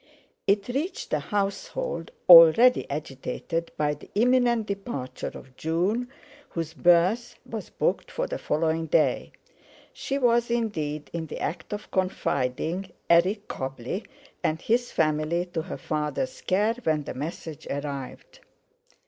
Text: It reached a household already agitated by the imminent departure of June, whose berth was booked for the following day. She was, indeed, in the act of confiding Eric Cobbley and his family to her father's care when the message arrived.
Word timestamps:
It 0.47 0.67
reached 0.69 1.13
a 1.13 1.19
household 1.19 2.09
already 2.27 2.89
agitated 2.89 3.71
by 3.77 3.93
the 3.93 4.09
imminent 4.15 4.65
departure 4.65 5.31
of 5.35 5.55
June, 5.55 6.09
whose 6.49 6.73
berth 6.73 7.35
was 7.45 7.69
booked 7.69 8.09
for 8.09 8.25
the 8.25 8.39
following 8.39 8.87
day. 8.87 9.31
She 9.93 10.17
was, 10.17 10.49
indeed, 10.49 11.11
in 11.13 11.27
the 11.27 11.37
act 11.39 11.71
of 11.71 11.91
confiding 11.91 12.89
Eric 13.11 13.47
Cobbley 13.47 14.03
and 14.43 14.59
his 14.59 14.91
family 14.91 15.45
to 15.53 15.61
her 15.61 15.77
father's 15.77 16.41
care 16.41 16.73
when 16.83 17.03
the 17.03 17.13
message 17.13 17.67
arrived. 17.69 18.39